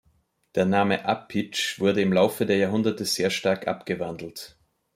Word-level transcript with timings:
Der 0.55 0.65
Name 0.65 1.05
Apitzsch 1.05 1.79
wurde 1.79 2.01
im 2.01 2.11
Laufe 2.11 2.47
der 2.47 2.57
Jahrhunderte 2.57 3.05
sehr 3.05 3.29
stark 3.29 3.67
abgewandelt. 3.67 4.57